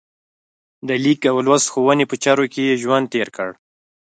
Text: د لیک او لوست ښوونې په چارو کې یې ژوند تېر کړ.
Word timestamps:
د 0.87 0.89
لیک 1.03 1.21
او 1.31 1.37
لوست 1.45 1.67
ښوونې 1.73 2.05
په 2.09 2.15
چارو 2.23 2.45
کې 2.53 2.61
یې 2.69 2.79
ژوند 2.83 3.05
تېر 3.13 3.27
کړ. 3.35 3.49